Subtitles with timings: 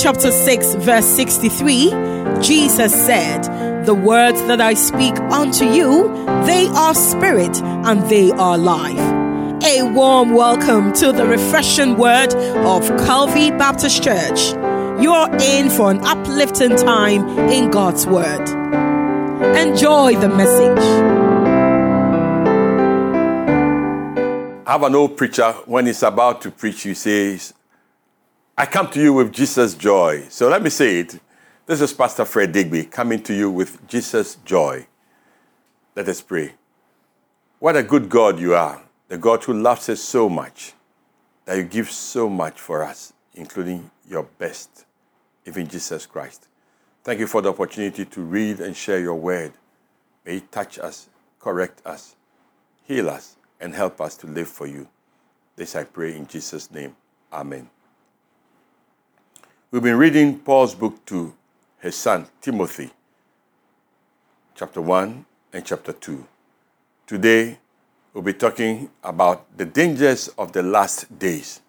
[0.00, 1.90] chapter 6, verse 63,
[2.40, 3.42] Jesus said,
[3.84, 6.08] The words that I speak unto you,
[6.46, 8.96] they are spirit and they are life.
[9.64, 14.52] A warm welcome to the refreshing word of Calvary Baptist Church.
[15.02, 18.48] You're in for an uplifting time in God's word.
[19.56, 20.78] Enjoy the message.
[24.64, 27.52] I have an old preacher, when he's about to preach, he says,
[28.60, 30.26] I come to you with Jesus' joy.
[30.30, 31.20] So let me say it.
[31.66, 34.84] This is Pastor Fred Deegbe coming to you with Jesus' joy.
[35.94, 36.54] Let us pray.
[37.60, 40.72] What a good God you are, the God who loves us so much,
[41.44, 44.86] that you give so much for us, including your best,
[45.46, 46.48] even Jesus Christ.
[47.04, 49.52] Thank you for the opportunity to read and share your word.
[50.26, 52.16] May it touch us, correct us,
[52.82, 54.88] heal us, and help us to live for you.
[55.54, 56.96] This I pray in Jesus' name.
[57.32, 57.70] Amen.
[59.70, 61.34] We've been reading Paul's book to
[61.78, 62.88] his son Timothy,
[64.54, 66.26] chapter 1 and chapter 2.
[67.06, 67.58] Today,
[68.14, 71.60] we'll be talking about the dangers of the last days.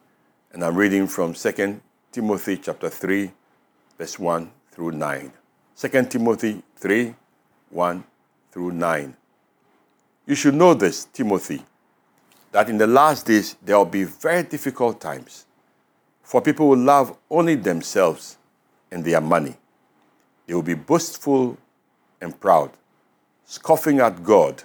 [0.54, 3.32] And I'm reading from 2 Timothy chapter 3,
[3.98, 5.34] verse 1 through 9.
[5.76, 7.14] 2 Timothy 3,
[7.70, 8.04] 1
[8.54, 9.14] through 9.
[10.26, 11.66] You should know this, Timothy,
[12.54, 15.48] that in the last days there will be very difficult times
[16.30, 18.38] for people who love only themselves
[18.92, 19.56] and their money.
[20.46, 21.58] They will be boastful
[22.22, 22.70] and proud,
[23.46, 24.62] scoffing at God,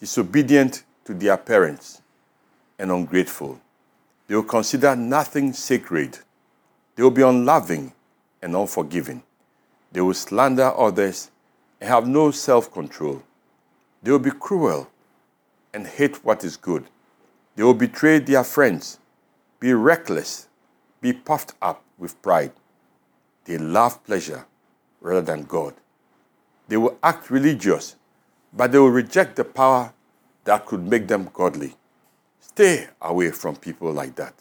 [0.00, 2.02] disobedient to their parents,
[2.80, 3.60] and ungrateful.
[4.26, 6.18] They will consider nothing sacred.
[6.96, 7.92] They will be unloving
[8.42, 9.22] and unforgiving.
[9.92, 11.30] They will slander others
[11.80, 13.22] and have no self control.
[14.02, 14.90] They will be cruel
[15.72, 16.86] and hate what is good.
[17.54, 18.98] They will betray their friends,
[19.60, 20.47] be reckless,
[21.00, 22.52] be puffed up with pride.
[23.44, 24.46] They love pleasure
[25.00, 25.74] rather than God.
[26.68, 27.96] They will act religious,
[28.52, 29.92] but they will reject the power
[30.44, 31.74] that could make them godly.
[32.40, 34.34] Stay away from people like that.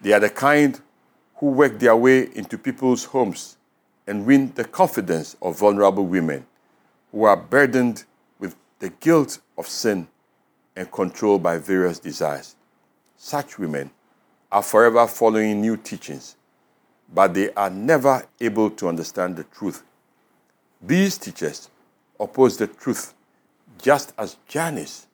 [0.00, 0.80] They are the kind
[1.36, 3.56] who work their way into people's homes
[4.06, 6.46] and win the confidence of vulnerable women
[7.12, 8.04] who are burdened
[8.38, 10.06] with the guilt of sin
[10.76, 12.56] and controlled by various desires.
[13.16, 13.90] Such women
[14.56, 16.34] are forever following new teachings,
[17.12, 19.82] but they are never able to understand the truth.
[20.80, 21.68] These teachers
[22.18, 23.12] oppose the truth
[23.76, 25.08] just as Jannes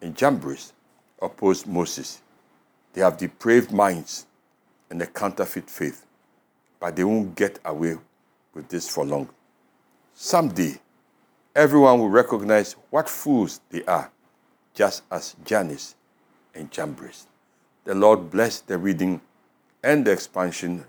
[0.00, 0.72] and Jambres
[1.20, 2.22] opposed Moses.
[2.94, 4.24] They have depraved minds
[4.88, 6.06] and a counterfeit faith,
[6.80, 7.98] but they won't get away
[8.54, 9.28] with this for long.
[10.14, 10.80] Someday,
[11.54, 14.10] everyone will recognize what fools they are,
[14.72, 15.94] just as Jannes
[16.54, 17.26] and Jambres.
[17.88, 19.18] The Lord bless the reading
[19.82, 20.84] and the expansion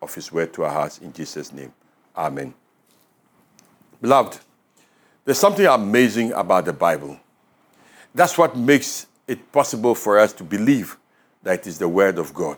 [0.00, 1.70] of His word to our hearts in Jesus' name.
[2.16, 2.54] Amen.
[4.00, 4.40] Beloved,
[5.26, 7.20] there's something amazing about the Bible.
[8.14, 10.96] That's what makes it possible for us to believe
[11.42, 12.56] that it is the Word of God.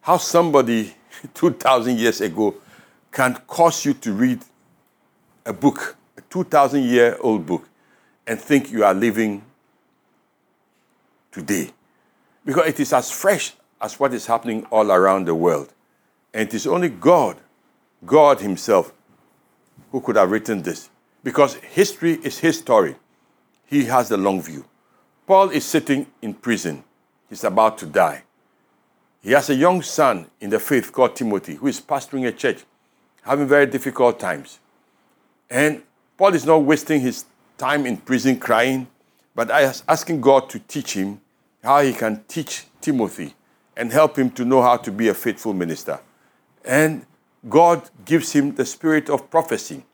[0.00, 0.94] How somebody
[1.34, 2.54] 2,000 years ago
[3.12, 4.40] can cause you to read
[5.44, 7.68] a book, a 2,000 year old book,
[8.26, 9.44] and think you are living
[11.30, 11.72] today
[12.46, 15.74] because it is as fresh as what is happening all around the world.
[16.32, 17.36] And it is only God,
[18.06, 18.94] God Himself,
[19.90, 20.88] who could have written this.
[21.22, 22.94] Because history is His story.
[23.66, 24.64] He has the long view.
[25.26, 26.84] Paul is sitting in prison,
[27.28, 28.22] he's about to die.
[29.20, 32.62] He has a young son in the faith called Timothy who is pastoring a church,
[33.22, 34.60] having very difficult times.
[35.50, 35.82] And
[36.16, 37.24] Paul is not wasting his
[37.58, 38.86] time in prison crying,
[39.34, 41.20] but asking God to teach him
[41.66, 43.34] how he can teach Timothy
[43.76, 45.98] and help him to know how to be a faithful minister.
[46.64, 47.04] And
[47.48, 49.84] God gives him the spirit of prophecy,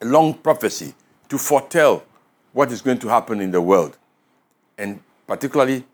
[0.00, 0.94] a long prophecy
[1.30, 2.04] to foretell
[2.52, 3.96] what is going to happen in the world,
[4.76, 5.84] and particularly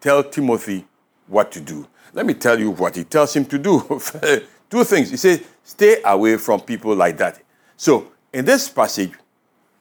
[0.00, 0.86] tell Timothy
[1.26, 1.86] what to do.
[2.12, 3.80] Let me tell you what he tells him to do.
[4.70, 5.10] Two things.
[5.10, 7.42] He says, stay away from people like that.
[7.76, 9.12] So, in this passage,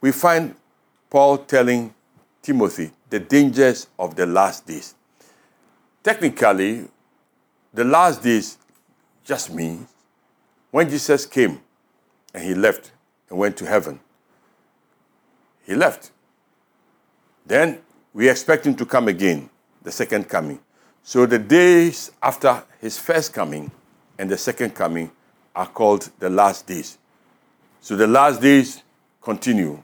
[0.01, 0.56] we find
[1.10, 1.94] Paul telling
[2.42, 4.96] Timothy the dangers of the last days.
[6.04, 6.88] Technically,
[7.74, 8.58] the last days
[9.24, 9.88] just means
[10.72, 11.60] when Jesus came
[12.34, 12.92] and he left
[13.30, 14.00] and went to heaven,
[15.66, 16.12] he left.
[17.46, 17.80] Then
[18.14, 19.50] we expect him to come again,
[19.84, 20.60] the second coming.
[21.04, 23.72] So the days after his first coming
[24.18, 25.12] and the second coming
[25.56, 26.98] are called the last days.
[27.82, 28.84] So the last days
[29.22, 29.82] continue.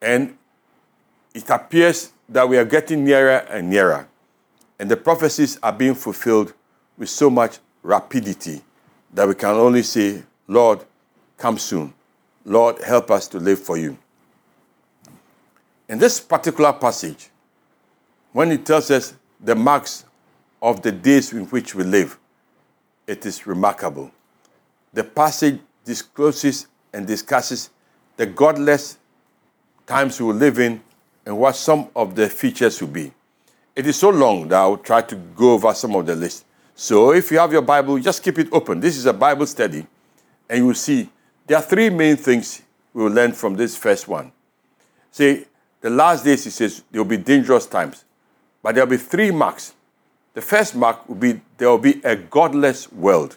[0.00, 0.36] And
[1.36, 4.08] it appears that we are getting nearer and nearer,
[4.78, 6.54] and the prophecies are being fulfilled
[6.96, 8.62] with so much rapidity
[9.12, 10.82] that we can only say, Lord,
[11.36, 11.92] come soon.
[12.46, 13.98] Lord, help us to live for you.
[15.90, 17.28] In this particular passage,
[18.32, 20.06] when it tells us the marks
[20.62, 22.18] of the days in which we live,
[23.06, 24.10] it is remarkable.
[24.94, 27.68] The passage discloses and discusses
[28.16, 28.96] the godless
[29.86, 30.80] times we live in
[31.26, 33.12] and what some of the features will be.
[33.74, 36.46] It is so long that I will try to go over some of the list.
[36.74, 38.80] So if you have your Bible, just keep it open.
[38.80, 39.86] This is a Bible study,
[40.48, 41.10] and you will see
[41.46, 42.62] there are three main things
[42.94, 44.32] we will learn from this first one.
[45.10, 45.44] See,
[45.80, 48.04] the last days, he says, there will be dangerous times,
[48.62, 49.74] but there will be three marks.
[50.34, 53.36] The first mark will be there will be a godless world,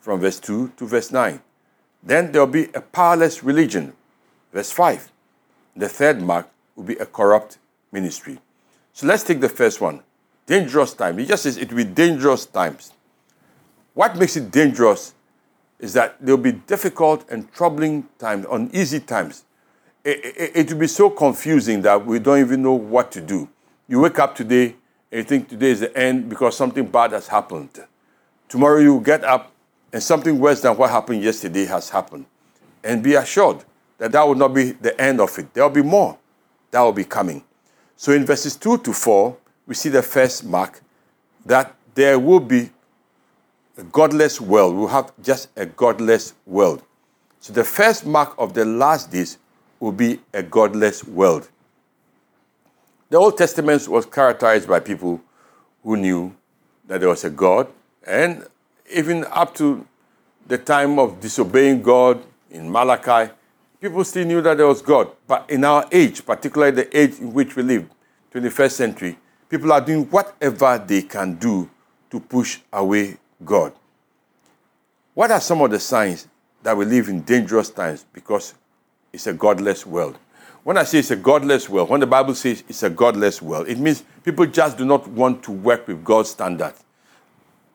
[0.00, 1.40] from verse 2 to verse 9.
[2.02, 3.94] Then there will be a powerless religion,
[4.52, 5.10] verse 5.
[5.76, 7.58] The third mark will be a corrupt
[7.92, 8.38] ministry.
[8.92, 10.02] So let's take the first one
[10.46, 11.18] dangerous times.
[11.18, 12.92] He just says it will be dangerous times.
[13.94, 15.14] What makes it dangerous
[15.78, 19.44] is that there will be difficult and troubling times, uneasy times.
[20.04, 23.48] It, it, it, will be so confusing that we don't even know what to do.
[23.88, 24.76] You wake up today
[25.10, 27.70] and you think today is the end because something bad has happened.
[28.48, 29.52] Tomorrow you get up
[29.92, 32.26] and something worse than what happened yesterday has happened.
[32.82, 33.64] And be assured
[33.98, 35.54] that that will not be the end of it.
[35.54, 36.18] There will be more
[36.74, 37.40] that will be coming.
[37.94, 40.80] So in verses 2 to 4, we see the first mark
[41.46, 42.70] that there will be
[43.78, 44.74] a godless world.
[44.74, 46.82] We'll have just a godless world.
[47.38, 49.38] So the first mark of the last days
[49.78, 51.48] will be a godless world.
[53.08, 55.20] The Old Testament was characterized by people
[55.84, 56.34] who knew
[56.88, 57.68] that there was a God,
[58.04, 58.48] and
[58.92, 59.86] even up to
[60.48, 62.20] the time of disobeying God
[62.50, 63.30] in Malachi,
[63.84, 65.10] people still knew that there was God.
[65.26, 67.86] But in our age, particularly the age in which we live,
[68.32, 71.68] 21st century, people are doing whatever they can do
[72.08, 73.74] to push away God.
[75.12, 76.26] What are some of the signs
[76.62, 78.54] that we live in dangerous times because
[79.12, 80.18] it's a godless world?
[80.62, 83.68] When I say it's a godless world, when the Bible says it's a godless world,
[83.68, 86.72] it means people just do not want to work with God's standard.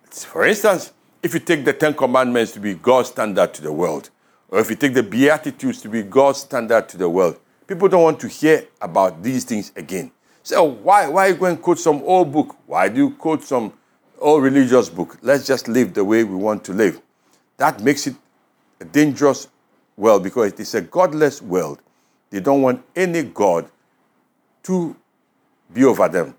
[0.10, 0.92] For instance,
[1.22, 4.10] if you take the Ten Commandments to be God's standard to the world,
[4.51, 8.04] or if you take the Beatitudes to be God's standard to the world, people don't
[8.04, 10.12] want to hear about these things again.
[10.44, 12.56] So oh, why why you go and quote some old book?
[12.66, 13.74] Why do you quote some
[14.18, 15.18] old religious book?
[15.22, 17.00] Let's just live the way we want to live.
[17.57, 18.16] That makes it
[18.80, 19.48] a dangerous
[19.96, 21.80] world because it is a godless world.
[22.30, 23.69] They don't want any God
[24.63, 24.95] to
[25.72, 26.36] be over them.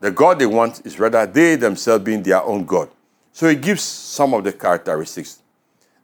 [0.00, 2.88] The God they want is rather they themselves being their own God.
[3.32, 5.40] So he gives some of the characteristics.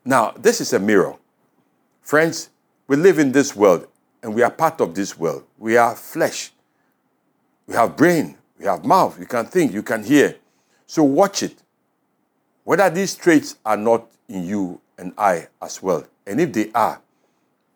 [0.04, 1.14] Now, this is a mirror.
[2.02, 2.50] Friends,
[2.88, 3.86] we live in this world
[4.22, 5.44] and we are part of this world.
[5.56, 6.52] We are flesh.
[7.66, 10.36] We have brain, we have mouth, you can think, you can hear.
[10.86, 11.62] So watch it.
[12.64, 16.04] Whether these traits are not in you and I as well.
[16.26, 17.00] And if they are,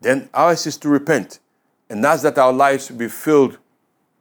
[0.01, 1.39] then ours is to repent
[1.89, 3.59] and ask that our lives be filled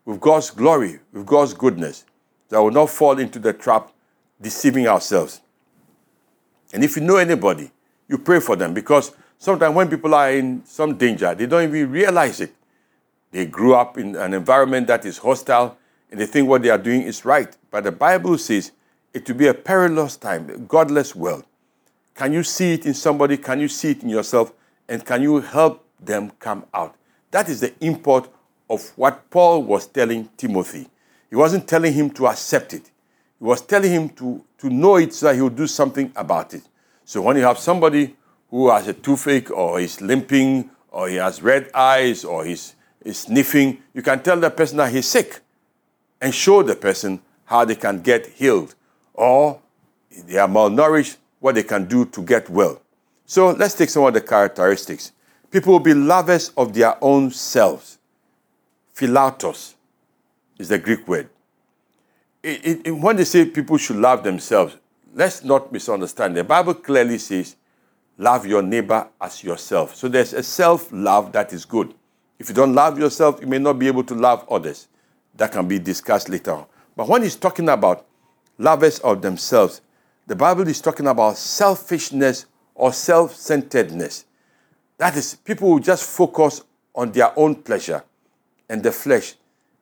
[0.05, 2.05] with God's glory, with God's goodness,
[2.49, 3.91] that we will not fall into the trap
[4.39, 5.41] deceiving ourselves.
[6.71, 7.71] And if you know anybody,
[8.07, 11.91] you pray for them because sometimes when people are in some danger, they don't even
[11.91, 12.53] realize it.
[13.31, 15.77] They grew up in an environment that is hostile
[16.11, 17.55] and they think what they are doing is right.
[17.69, 18.71] But the Bible says
[19.13, 21.45] it will be a perilous time, a godless world.
[22.13, 23.38] Can you see it in somebody?
[23.38, 24.53] Can you see it in yourself?
[24.88, 26.95] And can you help them come out?
[27.31, 28.29] That is the import
[28.69, 30.88] of what Paul was telling Timothy.
[31.29, 32.91] He wasn't telling him to accept it,
[33.39, 36.53] he was telling him to, to know it so that he would do something about
[36.53, 36.63] it.
[37.03, 38.15] So when you have somebody
[38.55, 43.19] who has a toothache or is limping or he has red eyes or he's is
[43.19, 45.41] sniffing, you can tell the person that he's sick
[46.21, 48.74] and show the person how they can get healed.
[49.13, 49.59] Or
[50.25, 52.81] they are malnourished, what they can do to get well.
[53.25, 55.12] So let's take some of the characteristics.
[55.51, 57.97] People will be lovers of their own selves.
[58.95, 59.74] Philautos
[60.57, 61.29] is the Greek word.
[62.41, 64.77] It, it, when they say people should love themselves,
[65.13, 66.38] let's not misunderstand.
[66.38, 67.57] The Bible clearly says,
[68.17, 69.95] love your neighbor as yourself.
[69.95, 71.93] So there's a self love that is good.
[72.39, 74.88] If you don't love yourself, you may not be able to love others.
[75.36, 76.65] That can be discussed later on.
[76.95, 78.05] But when he's talking about
[78.57, 79.81] lovers of themselves,
[80.27, 84.25] the Bible is talking about selfishness or self centeredness.
[84.98, 86.62] That is, people who just focus
[86.93, 88.03] on their own pleasure
[88.69, 89.36] and the flesh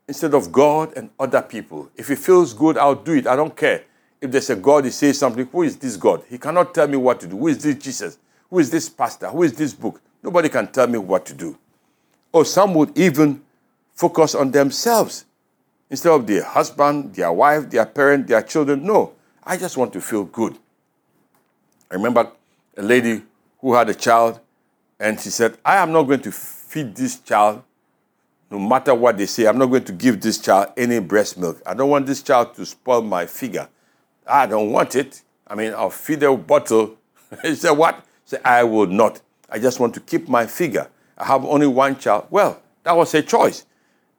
[0.07, 1.89] instead of God and other people.
[1.95, 3.27] If it feels good, I'll do it.
[3.27, 3.83] I don't care.
[4.19, 6.23] If there's a God, he says something, who is this God?
[6.29, 7.37] He cannot tell me what to do.
[7.37, 8.17] Who is this Jesus?
[8.53, 9.29] Who is this pastor?
[9.29, 9.99] Who is this book?
[10.21, 11.57] Nobody can tell me what to do.
[12.31, 13.41] Or some would even
[13.95, 15.25] focus on themselves
[15.89, 18.85] instead of their husband, their wife, their parent, their children.
[18.85, 20.55] No, I just want to feel good.
[21.89, 22.31] I remember
[22.77, 23.23] a lady
[23.59, 24.39] who had a child,
[24.99, 27.63] and she said, I am not going to feed this child
[28.51, 29.47] no matter what they say.
[29.47, 31.59] I'm not going to give this child any breast milk.
[31.65, 33.67] I don't want this child to spoil my figure.
[34.27, 35.23] I don't want it.
[35.47, 36.97] I mean, I'll feed a bottle.
[37.41, 38.05] he said, What?
[38.33, 39.21] Said, I will not.
[39.47, 40.87] I just want to keep my figure.
[41.19, 42.25] I have only one child.
[42.31, 43.63] Well, that was her choice.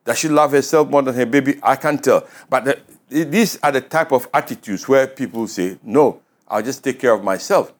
[0.04, 1.58] Does she love herself more than her baby?
[1.60, 2.24] I can't tell.
[2.48, 7.00] But the, these are the type of attitudes where people say, No, I'll just take
[7.00, 7.72] care of myself.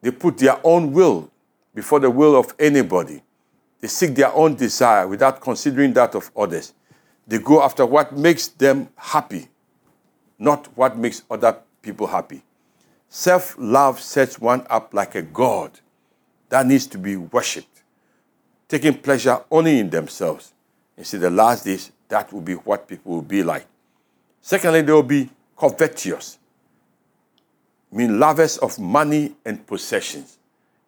[0.00, 1.28] They put their own will
[1.74, 3.20] before the will of anybody.
[3.80, 6.72] They seek their own desire without considering that of others.
[7.26, 9.48] They go after what makes them happy,
[10.38, 12.42] not what makes other people happy.
[13.10, 15.80] Self love sets one up like a god
[16.50, 17.82] that needs to be worshipped,
[18.68, 20.52] taking pleasure only in themselves.
[20.96, 23.66] You see, the last days, that will be what people will be like.
[24.42, 26.38] Secondly, they will be covetous,
[27.90, 30.38] mean lovers of money and possessions.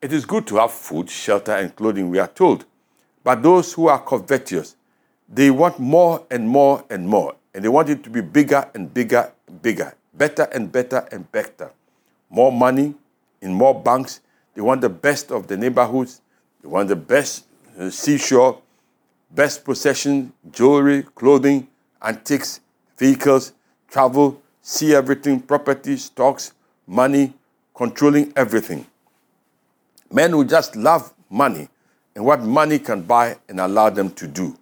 [0.03, 2.65] It is good to have food, shelter, and clothing, we are told.
[3.25, 4.77] But those who are covetous,
[5.29, 8.93] they want more and more and more, and they want it to be bigger and
[8.93, 11.71] bigger and bigger, better and better and better.
[12.31, 12.95] More money
[13.41, 14.21] in more banks.
[14.55, 16.21] They want the best of the neighborhoods.
[16.63, 17.47] They want the best
[17.79, 18.61] uh, seashore,
[19.31, 21.69] best possession, jewelry, clothing,
[22.03, 22.61] antiques,
[22.97, 23.53] vehicles,
[23.89, 26.53] travel, see everything, property, stocks,
[26.87, 27.33] money,
[27.75, 28.87] controlling everything.
[30.13, 31.69] Men who just love money
[32.15, 34.57] and what money can buy and allow them to do.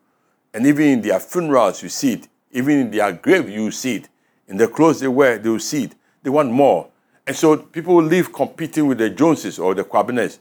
[0.52, 2.28] And even in their funerals, you see it.
[2.52, 4.08] Even in their grave, you see it.
[4.46, 5.94] In the clothes they wear, they will see it.
[6.22, 6.88] They want more.
[7.28, 10.38] And so people will live competing with the Joneses or the Kwabinets.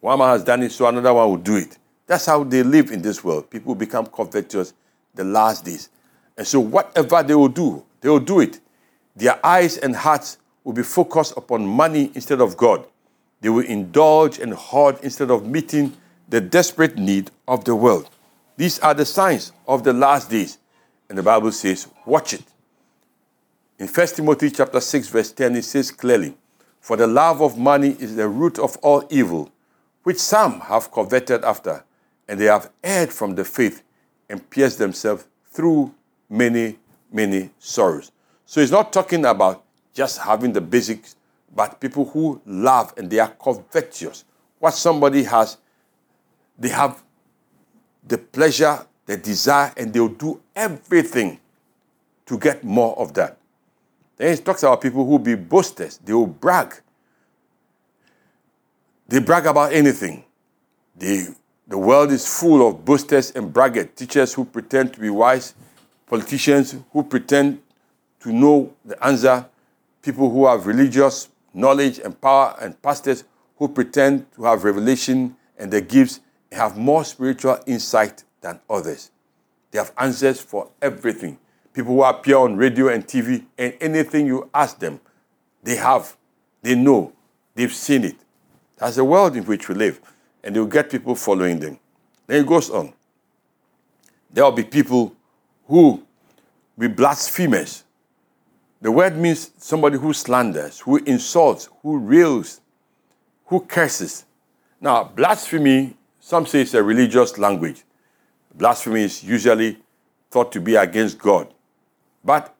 [0.00, 1.78] One man has done it, so another one will do it.
[2.08, 3.48] That's how they live in this world.
[3.48, 4.74] People become covetous
[5.14, 5.90] the last days.
[6.36, 8.58] And so whatever they will do, they will do it.
[9.14, 12.84] Their eyes and hearts will be focused upon money instead of God.
[13.40, 15.96] They will indulge and hoard instead of meeting
[16.28, 18.10] the desperate need of the world.
[18.56, 20.58] These are the signs of the last days.
[21.08, 22.42] And the Bible says, watch it.
[23.76, 26.36] In 1 Timothy chapter 6, verse 10, it says clearly,
[26.80, 29.50] For the love of money is the root of all evil,
[30.04, 31.82] which some have coveted after,
[32.28, 33.82] and they have erred from the faith
[34.28, 35.92] and pierced themselves through
[36.30, 36.78] many,
[37.10, 38.12] many sorrows.
[38.46, 41.16] So he's not talking about just having the basics,
[41.52, 44.24] but people who love and they are covetous.
[44.60, 45.56] What somebody has,
[46.56, 47.02] they have
[48.06, 51.40] the pleasure, the desire, and they'll do everything
[52.26, 53.38] to get more of that.
[54.16, 56.74] Then he talks about people who be boasters, they will brag.
[59.08, 60.24] They brag about anything.
[60.96, 61.26] They,
[61.66, 65.54] the world is full of boasters and braggart, teachers who pretend to be wise,
[66.06, 67.60] politicians who pretend
[68.20, 69.46] to know the answer,
[70.02, 73.24] people who have religious knowledge and power, and pastors
[73.56, 79.10] who pretend to have revelation and the gifts have more spiritual insight than others.
[79.70, 81.38] They have answers for everything.
[81.74, 84.98] People who appear on radio and TV, and anything you ask them,
[85.62, 86.16] they have,
[86.62, 87.12] they know,
[87.54, 88.16] they've seen it.
[88.78, 90.00] That's the world in which we live,
[90.42, 91.78] and they'll get people following them.
[92.26, 92.94] Then it goes on.
[94.32, 95.14] There will be people
[95.66, 96.02] who
[96.78, 97.84] be blasphemers,
[98.84, 102.60] the word means somebody who slanders, who insults, who rails,
[103.46, 104.26] who curses.
[104.78, 107.82] Now, blasphemy, some say it's a religious language.
[108.54, 109.78] Blasphemy is usually
[110.30, 111.48] thought to be against God.
[112.24, 112.54] But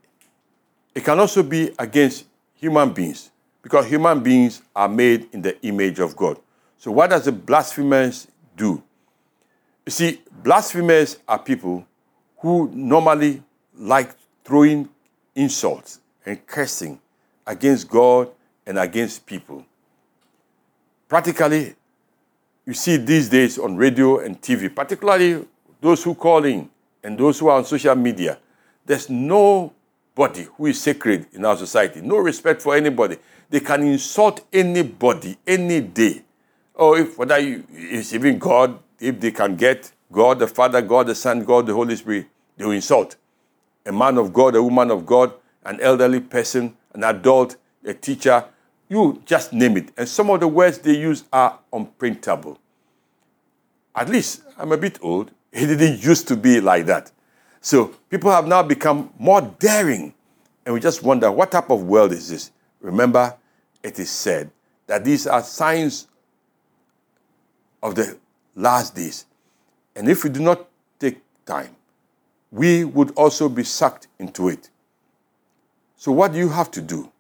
[0.95, 3.31] it can also be against human beings
[3.63, 6.39] because human beings are made in the image of God.
[6.79, 8.83] So, what does the blasphemers do?
[9.87, 11.87] You see, blasphemers are people
[12.39, 13.43] who normally
[13.75, 14.89] like throwing
[15.35, 17.01] insults and cursing
[17.47, 18.31] against God
[18.67, 19.65] and against people.
[21.09, 21.75] Practically,
[22.67, 25.47] you see these days on radio and TV, particularly
[25.81, 26.69] those who call in
[27.03, 28.39] and those who are on social media,
[28.87, 33.17] there's nobody who is sacred in our society, no respect for anybody.
[33.51, 36.23] They can insult anybody any day.
[36.75, 41.07] Or if whether you, it's even God, if they can get God the Father, God
[41.07, 42.27] the Son, God the Holy Spirit,
[42.57, 43.17] they will insult.
[43.87, 45.33] A man of God, a woman of God,
[45.65, 48.45] an elderly person, an adult, a teacher,
[48.89, 49.91] you just name it.
[49.97, 52.59] And some of the words they use are unprintable.
[53.95, 55.31] At least I'm a bit old.
[55.53, 57.13] It didn't used to be like that.
[57.65, 60.13] So people have now become more daring.
[60.67, 62.51] And we just wonder what type of world is this?
[62.83, 63.35] Remember,
[63.83, 64.51] it is said
[64.87, 66.07] that these are signs
[67.83, 68.19] of the
[68.55, 69.25] last days.
[69.97, 70.69] And if we do not
[70.99, 71.75] take time,
[72.51, 74.69] we would also be sucked into it.
[75.97, 77.11] So, what do you have to do?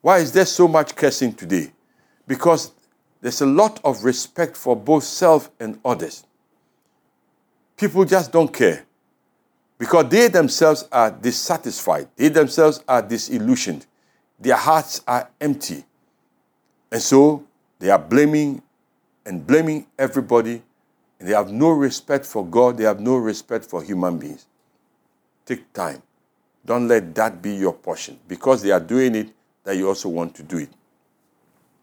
[0.00, 1.70] Why is there so much cursing today?
[2.26, 2.72] Because
[3.20, 6.24] there's a lot of respect for both self and others.
[7.76, 8.86] People just don't care
[9.78, 13.86] because they themselves are dissatisfied, they themselves are disillusioned,
[14.38, 15.84] their hearts are empty.
[16.90, 17.44] And so
[17.78, 18.62] they are blaming
[19.24, 20.62] and blaming everybody,
[21.18, 24.46] and they have no respect for God, they have no respect for human beings.
[25.44, 26.02] Take time.
[26.64, 29.28] Don't let that be your portion because they are doing it
[29.64, 30.68] that you also want to do it.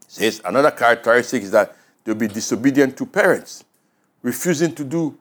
[0.07, 3.63] Says another characteristic is that they'll be disobedient to parents,
[4.21, 5.17] refusing to do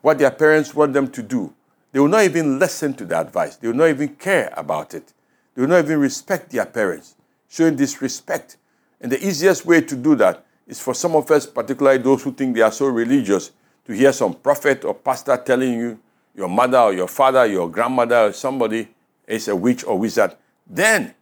[0.00, 1.52] what their parents want them to do.
[1.92, 3.56] They will not even listen to the advice.
[3.56, 5.12] They will not even care about it.
[5.54, 7.16] They will not even respect their parents,
[7.48, 8.56] showing disrespect.
[9.00, 12.32] And the easiest way to do that is for some of us, particularly those who
[12.32, 13.50] think they are so religious,
[13.86, 15.98] to hear some prophet or pastor telling you
[16.34, 18.88] your mother or your father, your grandmother or somebody
[19.26, 20.36] is a witch or wizard.
[20.66, 21.14] Then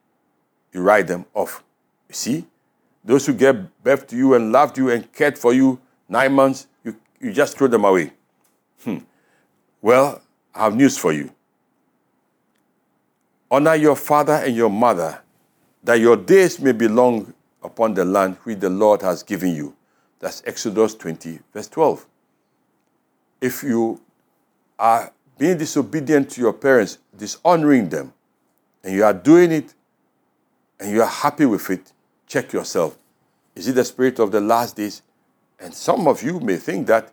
[0.73, 1.63] you write them off.
[2.09, 2.47] You see?
[3.05, 6.67] Those who gave birth to you and loved you and cared for you nine months,
[6.85, 8.13] you, you just throw them away.
[8.85, 8.99] Hmm.
[9.81, 10.21] Well,
[10.55, 11.31] I have news for you.
[13.51, 15.21] Honor your father and your mother,
[15.83, 19.75] that your days may be long upon the land which the Lord has given you.
[20.21, 22.07] That's Exodus 20, verse 12.
[23.41, 24.01] If you
[24.79, 28.13] are being disobedient to your parents, dishonoring them,
[28.83, 29.75] and you are doing it
[30.81, 31.93] and you are happy with it,
[32.27, 32.99] check yourself.
[33.55, 35.03] Is it the spirit of the last days?
[35.61, 37.13] And some of you may think that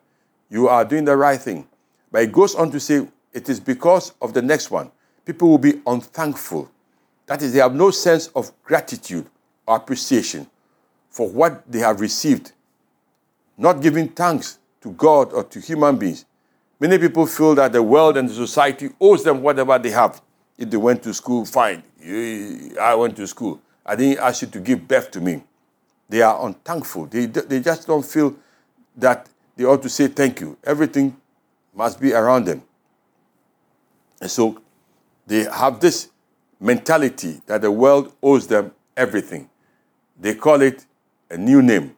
[0.50, 1.68] you are doing the right thing.
[2.12, 4.89] But it goes on to say, it is because of the next one.
[5.25, 6.72] People will be unthankful.
[7.25, 9.27] That is, they have no sense of gratitude
[9.68, 10.48] or appreciation
[11.10, 12.54] for what they have received,
[13.58, 16.25] not giving thanks to God or to human beings.
[16.80, 20.22] Many people feel that the world and the society owes them whatever they have.
[20.58, 21.84] If they went to school, fine.
[22.79, 23.60] I went to school.
[23.86, 25.44] I didn't ask you to give birth to me.
[26.07, 27.07] They are unthankful.
[27.07, 28.36] They, they just don't feel
[28.96, 30.57] that they ought to say thank you.
[30.64, 31.18] Everything
[31.74, 32.62] must be around them.
[34.22, 34.62] And so
[35.28, 36.10] they have this
[36.60, 39.50] mentality that the world owes them everything.
[40.20, 40.86] They call it
[41.30, 41.96] a new name.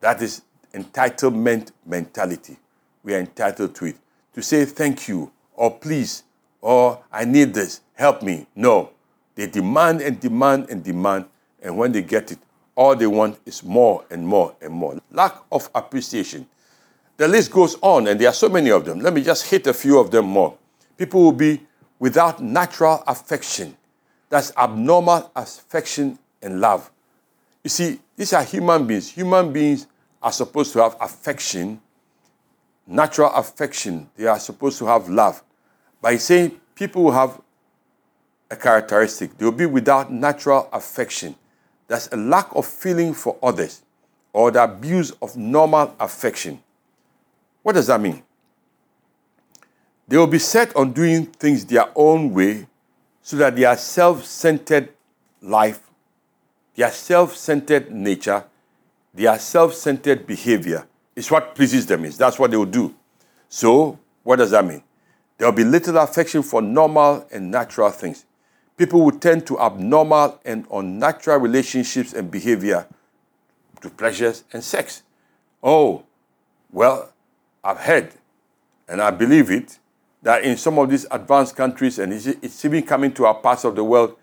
[0.00, 2.56] That is entitlement mentality.
[3.02, 3.96] We are entitled to it.
[4.34, 6.24] To say thank you or please
[6.62, 8.46] or I need this, help me.
[8.54, 8.90] No.
[9.34, 11.26] They demand and demand and demand,
[11.62, 12.38] and when they get it,
[12.74, 14.98] all they want is more and more and more.
[15.10, 16.46] Lack of appreciation.
[17.16, 19.00] The list goes on, and there are so many of them.
[19.00, 20.56] Let me just hit a few of them more.
[21.02, 21.60] People will be
[21.98, 23.76] without natural affection.
[24.28, 26.92] That's abnormal affection and love.
[27.64, 29.10] You see, these are human beings.
[29.10, 29.88] Human beings
[30.22, 31.80] are supposed to have affection,
[32.86, 34.08] natural affection.
[34.14, 35.42] They are supposed to have love.
[36.00, 37.40] By saying people will have
[38.48, 41.34] a characteristic, they will be without natural affection.
[41.88, 43.82] That's a lack of feeling for others
[44.32, 46.62] or the abuse of normal affection.
[47.64, 48.22] What does that mean?
[50.08, 52.66] They will be set on doing things their own way
[53.22, 54.90] so that their self centered
[55.40, 55.80] life,
[56.74, 58.44] their self centered nature,
[59.14, 62.04] their self centered behavior is what pleases them.
[62.04, 62.94] Is That's what they will do.
[63.48, 64.82] So, what does that mean?
[65.38, 68.24] There will be little affection for normal and natural things.
[68.76, 72.86] People will tend to abnormal and unnatural relationships and behavior
[73.80, 75.02] to pleasures and sex.
[75.62, 76.04] Oh,
[76.70, 77.12] well,
[77.62, 78.12] I've heard
[78.88, 79.78] and I believe it
[80.22, 83.74] that in some of these advanced countries, and it's even coming to our parts of
[83.74, 84.16] the world,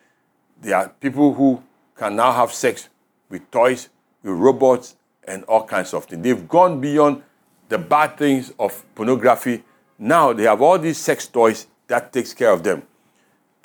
[0.62, 1.62] there are people who
[1.96, 2.90] can now have sex
[3.30, 3.90] with toys,
[4.24, 4.96] with robots,
[5.28, 6.24] and all kinds of things.
[6.24, 7.22] They've gone beyond
[7.68, 9.64] the bad things of pornography.
[9.98, 12.84] Now they have all these sex toys that takes care of them.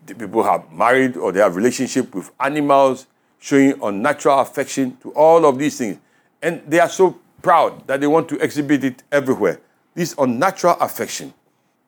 [0.04, 3.06] The people have married or they have relationship with animals,
[3.38, 5.98] showing unnatural affection to all of these things.
[6.42, 9.60] And they are so proud that they want to exhibit it everywhere.
[9.94, 11.32] This unnatural affection.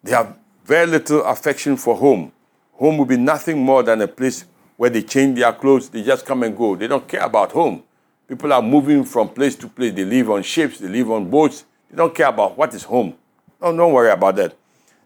[0.06, 2.30] They have very little affection for home.
[2.74, 4.44] Home will be nothing more than a place
[4.76, 6.76] where they change their clothes, they just come and go.
[6.76, 7.82] They don't care about home.
[8.28, 9.94] People are moving from place to place.
[9.94, 11.64] They live on ships, they live on boats.
[11.90, 13.14] They don't care about what is home.
[13.60, 14.56] No, don't worry about that.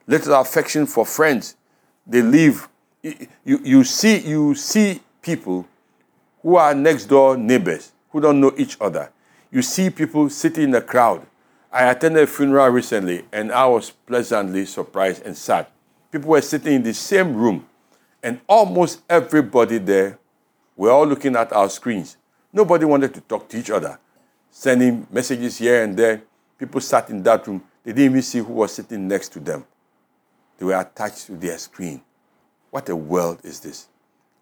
[0.06, 1.56] Little affection for friends.
[2.06, 2.68] They live.
[3.02, 5.66] You, you, see, you see people
[6.42, 9.10] who are next door neighbors who don't know each other.
[9.50, 11.26] You see people sitting in a crowd
[11.72, 15.66] I attended a funeral recently and I was pleasantly surprised and sad.
[16.11, 17.64] People were sitting in the same room,
[18.22, 20.18] and almost everybody there
[20.76, 22.16] were all looking at our screens.
[22.52, 23.98] Nobody wanted to talk to each other,
[24.50, 26.22] sending messages here and there.
[26.59, 29.64] People sat in that room, they didn't even see who was sitting next to them.
[30.59, 32.02] They were attached to their screen.
[32.70, 33.87] What a world is this?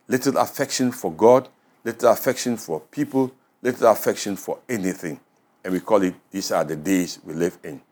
[0.09, 1.49] Little affection for God,
[1.85, 5.21] little affection for people, little affection for anything.
[5.68, 7.83] And we call it, these are the days we live in.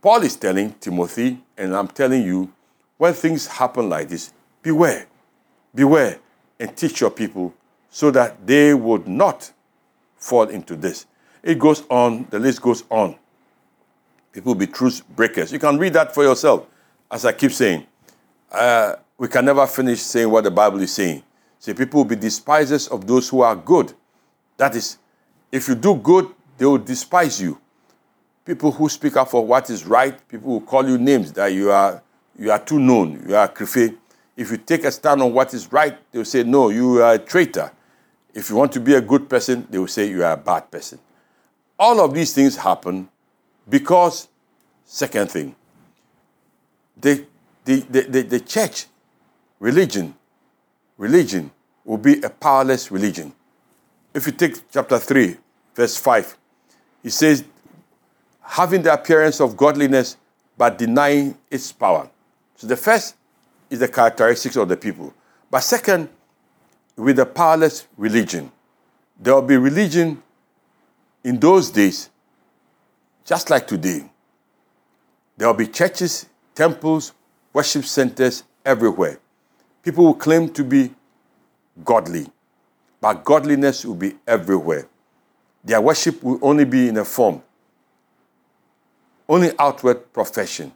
[0.00, 2.50] Paul is telling Timothy, and I'm telling you,
[2.96, 5.06] when things happen like this, beware,
[5.74, 6.18] beware,
[6.58, 7.52] and teach your people
[7.90, 9.52] so that they would not
[10.16, 11.04] fall into this.
[11.42, 13.16] It goes on, the list goes on.
[14.32, 15.52] People be truth breakers.
[15.52, 16.68] You can read that for yourself.
[17.10, 17.86] As I keep saying,
[18.50, 21.22] uh, we can never finish saying what the Bible is saying.
[21.58, 23.92] See, people will be despisers of those who are good.
[24.56, 24.96] That is,
[25.52, 27.58] if you do good, they will despise you.
[28.44, 31.70] People who speak up for what is right, people will call you names that you
[31.70, 32.02] are
[32.38, 33.96] you are too known, you are krife.
[34.36, 37.14] If you take a stand on what is right, they will say, No, you are
[37.14, 37.72] a traitor.
[38.34, 40.70] If you want to be a good person, they will say you are a bad
[40.70, 40.98] person.
[41.78, 43.08] All of these things happen
[43.66, 44.28] because,
[44.84, 45.56] second thing,
[47.00, 47.24] the,
[47.64, 48.84] the, the, the, the church,
[49.60, 50.14] religion,
[50.98, 51.52] religion
[51.86, 53.32] will be a powerless religion.
[54.12, 55.38] If you take chapter 3,
[55.74, 56.36] verse 5,
[57.02, 57.44] he says,
[58.42, 60.16] having the appearance of godliness
[60.56, 62.10] but denying its power.
[62.56, 63.14] So the first
[63.70, 65.14] is the characteristics of the people.
[65.50, 66.08] But second,
[67.00, 68.52] with a powerless religion.
[69.18, 70.22] There will be religion
[71.24, 72.10] in those days,
[73.24, 74.04] just like today.
[75.36, 77.12] There will be churches, temples,
[77.52, 79.18] worship centers everywhere.
[79.82, 80.90] People will claim to be
[81.84, 82.26] godly,
[83.00, 84.86] but godliness will be everywhere.
[85.64, 87.42] Their worship will only be in a form,
[89.28, 90.72] only outward profession,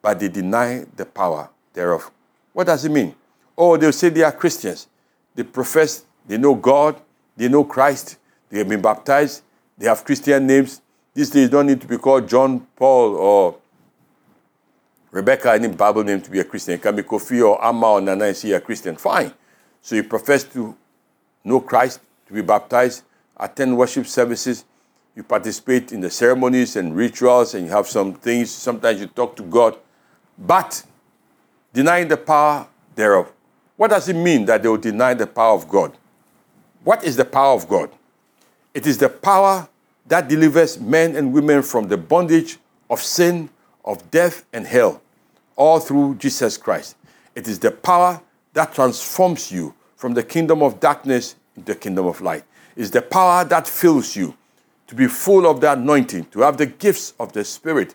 [0.00, 2.10] but they deny the power thereof.
[2.52, 3.14] What does it mean?
[3.56, 4.88] Oh, they'll say they are Christians.
[5.34, 7.00] They profess, they know God,
[7.36, 8.16] they know Christ,
[8.48, 9.42] they have been baptized,
[9.78, 10.80] they have Christian names.
[11.14, 13.56] These days don't need to be called John, Paul, or
[15.10, 16.74] Rebecca, any Bible name to be a Christian.
[16.74, 18.96] It can be Kofi or Amma or Nana and see a Christian.
[18.96, 19.32] Fine.
[19.82, 20.74] So you profess to
[21.44, 23.02] know Christ, to be baptized,
[23.42, 24.64] attend worship services,
[25.14, 28.50] you participate in the ceremonies and rituals, and you have some things.
[28.50, 29.76] Sometimes you talk to God,
[30.38, 30.82] but
[31.72, 33.30] denying the power thereof.
[33.76, 35.96] What does it mean that they will deny the power of God?
[36.84, 37.90] What is the power of God?
[38.74, 39.68] It is the power
[40.06, 43.50] that delivers men and women from the bondage of sin,
[43.84, 45.02] of death, and hell,
[45.56, 46.96] all through Jesus Christ.
[47.34, 48.20] It is the power
[48.52, 52.44] that transforms you from the kingdom of darkness into the kingdom of light.
[52.76, 54.36] It's the power that fills you
[54.86, 57.94] to be full of the anointing, to have the gifts of the Spirit,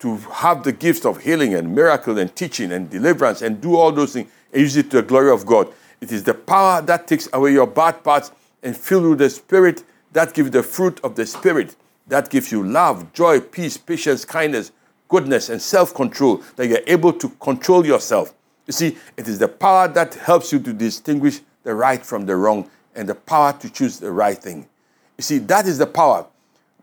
[0.00, 3.92] to have the gifts of healing and miracle and teaching and deliverance and do all
[3.92, 5.68] those things and use it to the glory of God.
[6.00, 9.30] It is the power that takes away your bad parts and fill you with the
[9.30, 11.76] Spirit that gives the fruit of the Spirit,
[12.08, 14.72] that gives you love, joy, peace, patience, kindness,
[15.08, 18.34] goodness, and self control, that you're able to control yourself.
[18.66, 22.36] You see, it is the power that helps you to distinguish the right from the
[22.36, 24.68] wrong and the power to choose the right thing.
[25.16, 26.26] You see, that is the power.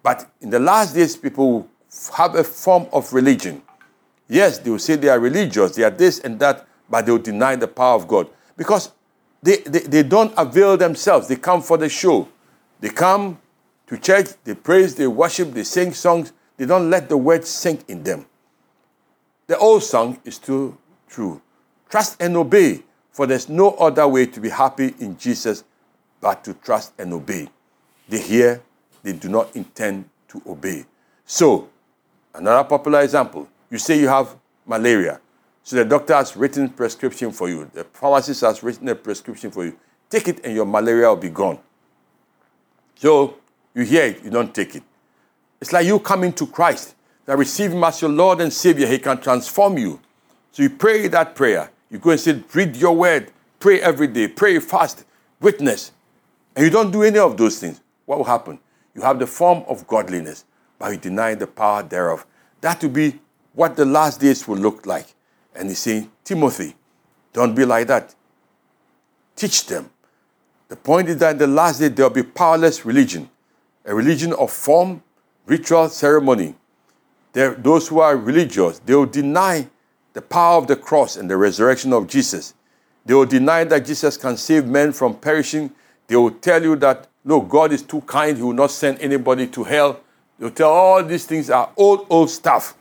[0.04, 1.68] But in the last days, people
[2.16, 3.62] have a form of religion.
[4.30, 7.20] Yes, they will say they are religious, they are this and that, but they will
[7.20, 8.92] deny the power of God because
[9.42, 11.28] they, they, they don't avail themselves.
[11.28, 12.28] They come for the show.
[12.80, 13.40] They come
[13.88, 16.34] to church, they praise, they worship, they sing songs.
[16.58, 18.26] They don't let the word sink in them.
[19.48, 21.42] The old song is still true.
[21.90, 25.64] Trust and obey, for there's no other way to be happy in Jesus
[26.28, 27.48] but to trust and obey.
[28.10, 28.62] They hear,
[29.02, 30.84] they do not intend to obey.
[31.26, 31.70] So,
[32.36, 34.36] another popular example you say you have
[34.66, 35.22] malaria.
[35.64, 37.72] So the doctor has written prescription for you.
[37.74, 39.78] The pharmacist has written a prescription for you.
[40.10, 41.60] Take it and your malaria will be gone.
[42.96, 43.36] So
[43.74, 44.84] you hear it, you don't take it.
[45.62, 48.86] It's like you coming to Christ, that receive him as your Lord and Savior.
[48.86, 50.02] He can transform you.
[50.52, 51.72] So you pray that prayer.
[51.90, 55.06] You go and say, read your word, pray every day, pray fast,
[55.40, 55.94] witness.
[56.58, 57.80] And you don't do any of those things.
[58.08, 58.58] What will happen?
[58.96, 60.44] You have the form of godliness,
[60.80, 62.26] but you deny the power thereof.
[62.62, 63.20] That will be
[63.54, 65.06] what the last days will look like.
[65.54, 66.76] And he's saying, Timothy,
[67.32, 68.16] don't be like that.
[69.36, 69.92] Teach them.
[70.70, 73.30] The point is that in the last day there will be powerless religion,
[73.86, 75.04] a religion of form,
[75.46, 76.56] ritual, ceremony.
[77.34, 79.68] There, those who are religious, they will deny
[80.14, 82.56] the power of the cross and the resurrection of Jesus.
[83.06, 85.72] They will deny that Jesus can save men from perishing.
[86.08, 89.48] They will tell you that, no, God is too kind, He will not send anybody
[89.48, 90.00] to hell.
[90.40, 92.76] They'll tell all these things are old, old stuff.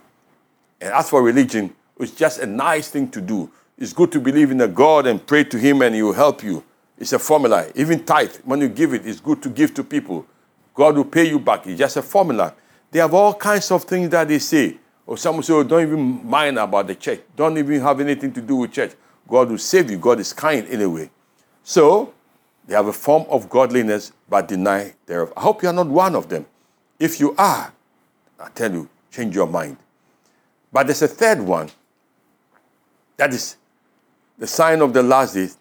[0.81, 3.51] And as for religion, it's just a nice thing to do.
[3.79, 6.43] It's good to believe in a God and pray to Him and He will help
[6.43, 6.63] you.
[6.99, 7.67] It's a formula.
[7.75, 10.27] Even tithe, when you give it, it's good to give to people.
[10.75, 11.67] God will pay you back.
[11.67, 12.55] It's just a formula.
[12.91, 14.79] They have all kinds of things that they say.
[15.07, 17.21] Or some say, oh, don't even mind about the church.
[17.37, 18.93] Don't even have anything to do with church.
[19.29, 19.99] God will save you.
[19.99, 21.11] God is kind anyway.
[21.63, 22.15] So,
[22.67, 25.33] They have a form of godliness but deny thereof.
[25.37, 26.47] I hope you are not one of them.
[26.99, 27.73] If you are,
[28.41, 29.77] I tell you, change your mind.
[30.73, 31.71] But there's a third one
[33.17, 33.57] that is
[34.39, 35.57] the sign of the last days,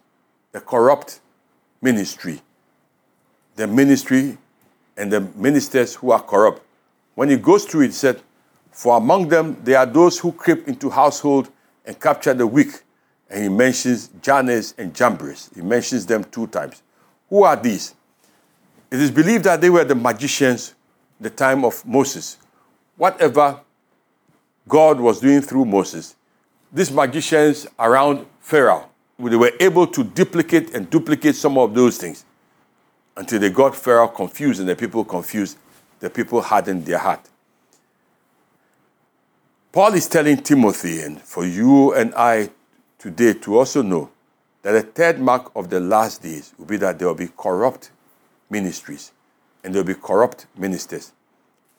[0.51, 1.21] the corrupt
[1.81, 2.41] ministry.
[3.55, 4.37] The ministry
[4.97, 6.61] and the ministers who are corrupt.
[7.13, 8.21] When he goes through it, he said,
[8.71, 11.49] For among them there are those who creep into household
[11.85, 12.81] and capture the weak.
[13.29, 15.49] And he mentions Jannes and Jambres.
[15.55, 16.81] He mentions them two times.
[17.29, 17.95] Who are these?
[18.91, 20.75] It is believed that they were the magicians
[21.19, 22.37] the time of Moses.
[22.97, 23.59] Whatever
[24.67, 26.15] God was doing through Moses,
[26.71, 32.25] these magicians around Pharaoh, they were able to duplicate and duplicate some of those things
[33.15, 35.57] until they got Pharaoh confused and the people confused.
[35.99, 37.29] The people hardened their heart.
[39.71, 42.49] Paul is telling Timothy, and for you and I
[42.97, 44.09] today to also know
[44.65, 47.91] that the third mark of the last days will be that there will be corrupt
[48.49, 49.11] ministries
[49.63, 51.13] and there will be corrupt ministers.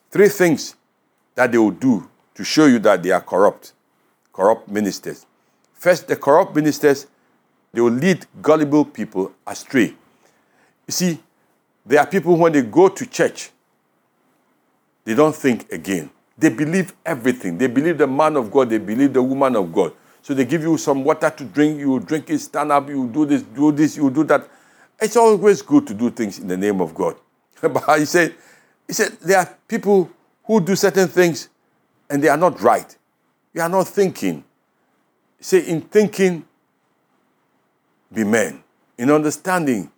[0.09, 0.77] Three things
[1.35, 3.73] that they will do to show you that they are corrupt,
[4.33, 5.27] corrupt ministers.
[5.75, 7.09] First, the corrupt ministers,
[7.73, 9.97] they will lead gullible people astray.
[10.87, 11.19] You see,
[11.85, 13.51] there are people when they go to church,
[15.05, 16.09] they don't think again.
[16.39, 17.59] They believe everything.
[17.59, 19.93] They believe the man of God, they believe the woman of God.
[20.27, 23.27] So they give you some water to drink, you drink it, stand up, you do
[23.27, 24.49] this, do this, you do that.
[25.01, 27.15] It's always good to do things in the name of God.
[27.61, 28.35] but he said,
[28.89, 30.11] he said, there are people
[30.43, 31.49] who do certain things
[32.11, 32.97] and they are not right.
[33.55, 34.43] You are not thinking.
[35.39, 36.45] Say, in thinking,
[38.13, 38.65] be men.
[38.99, 39.93] In understanding,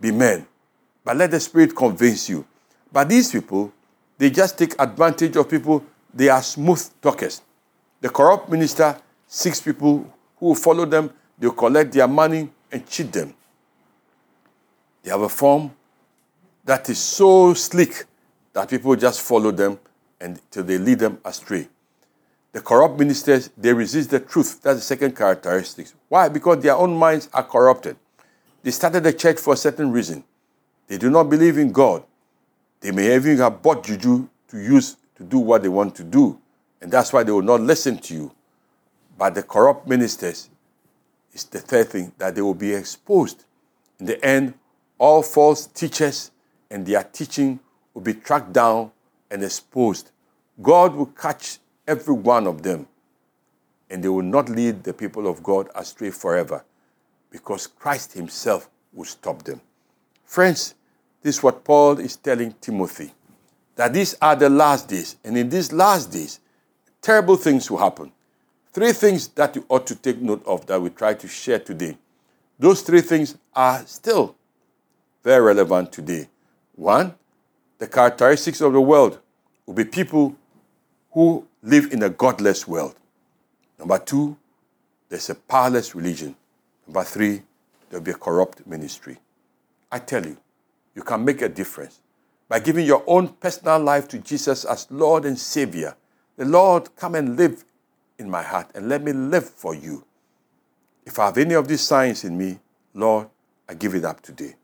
[0.00, 0.46] be men.
[1.04, 2.46] But let the Spirit convince you.
[2.90, 3.74] But these people,
[4.16, 5.84] they just take advantage of people.
[6.14, 7.42] They are smooth talkers.
[8.00, 13.12] The corrupt minister seeks people who will follow them, they'll collect their money and cheat
[13.12, 13.34] them.
[15.02, 15.70] They have a form
[16.64, 18.04] that is so slick
[18.52, 19.78] that people just follow them
[20.20, 21.68] until they lead them astray.
[22.52, 24.62] The corrupt ministers, they resist the truth.
[24.62, 25.88] That's the second characteristic.
[26.08, 26.28] Why?
[26.28, 27.96] Because their own minds are corrupted.
[28.62, 30.24] They started the church for a certain reason.
[30.88, 32.02] They do not believe in God.
[32.80, 36.38] They may even have bought juju to use to do what they want to do.
[36.80, 38.32] And that's why they will not listen to you.
[39.18, 40.50] But the corrupt ministers
[41.32, 43.44] is the third thing that they will be exposed.
[43.98, 44.54] In the end,
[44.98, 46.30] all false teachers
[46.70, 47.60] and their teaching
[47.94, 48.90] will be tracked down
[49.30, 50.10] and exposed.
[50.62, 52.86] God will catch every one of them,
[53.90, 56.64] and they will not lead the people of God astray forever
[57.30, 59.60] because Christ Himself will stop them.
[60.24, 60.74] Friends,
[61.22, 63.12] this is what Paul is telling Timothy
[63.76, 66.40] that these are the last days, and in these last days,
[67.02, 68.10] terrible things will happen.
[68.76, 71.96] Three things that you ought to take note of that we try to share today.
[72.58, 74.36] Those three things are still
[75.24, 76.28] very relevant today.
[76.74, 77.14] One,
[77.78, 79.18] the characteristics of the world
[79.64, 80.36] will be people
[81.12, 82.96] who live in a godless world.
[83.78, 84.36] Number two,
[85.08, 86.36] there's a powerless religion.
[86.86, 87.44] Number three,
[87.88, 89.16] there'll be a corrupt ministry.
[89.90, 90.36] I tell you,
[90.94, 92.02] you can make a difference
[92.46, 95.96] by giving your own personal life to Jesus as Lord and Savior.
[96.36, 97.64] The Lord, come and live
[98.18, 100.04] in my heart and let me live for you.
[101.04, 102.58] If I have any of these signs in me,
[102.94, 103.28] Lord,
[103.68, 104.54] I give it up today.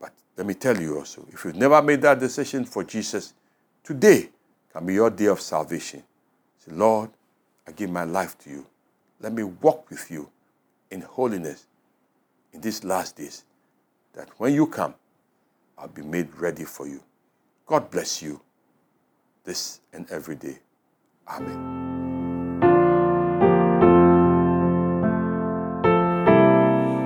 [0.00, 3.34] But let me tell you also, if you've never made that decision for Jesus,
[3.84, 4.30] today
[4.72, 6.02] can be your day of salvation.
[6.58, 7.10] Say, Lord,
[7.66, 8.66] I give my life to you.
[9.20, 10.30] Let me walk with you
[10.90, 11.66] in holiness
[12.52, 13.44] in these last days,
[14.14, 14.94] that when you come,
[15.76, 17.02] I'll be made ready for you.
[17.66, 18.40] God bless you
[19.44, 20.58] this and every day.
[21.28, 22.07] Amen.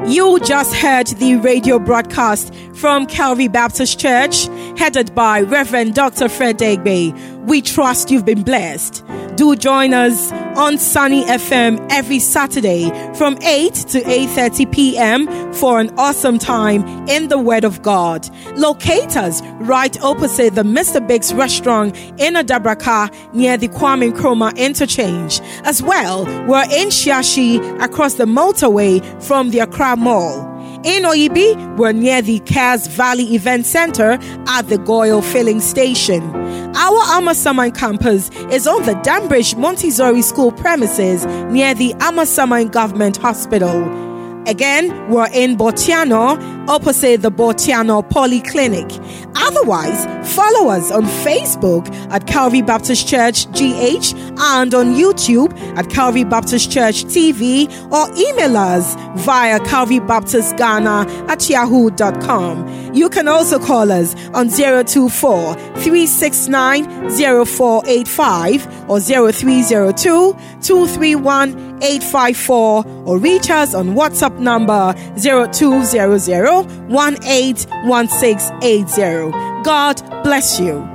[0.06, 6.28] You just heard the radio broadcast from Calvary Baptist Church, headed by Reverend Dr.
[6.28, 7.31] Fred Deegbe.
[7.44, 9.04] We trust you've been blessed.
[9.34, 15.52] Do join us on Sunny FM every Saturday from 8 to 8:30 p.m.
[15.52, 18.28] for an awesome time in the Word of God.
[18.56, 21.04] Locate us right opposite the Mr.
[21.04, 25.40] Biggs restaurant in Adabraka near the Kwame Nkrumah interchange.
[25.64, 30.51] As well, we're in Shiashie across the motorway from the Accra Mall.
[30.84, 34.18] In Oyibi, we're near the Cares Valley Event Center
[34.48, 36.24] at the GOIL Filling Station.
[36.74, 43.84] Our Amasaman campus is on the Danbridge Montessori School premises near the Amasaman Government Hospital.
[44.48, 46.36] Again, we're in Botianor,
[46.68, 48.90] opposite the Botianor Polyclinic.
[49.34, 56.24] Otherwise, follow us on Facebook at Calvary Baptist Church GH and on YouTube at Calvary
[56.24, 62.94] Baptist Church TV or email us via Calvary Baptist Ghana at yahoo.com.
[62.94, 73.50] You can also call us on 024 369 0485 or 0302 231 854 or reach
[73.50, 79.32] us on WhatsApp number 0200 181680.
[79.64, 80.91] God bless you.